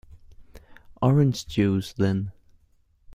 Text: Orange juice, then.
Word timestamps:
Orange 1.03 1.45
juice, 1.45 1.93
then. 1.93 2.31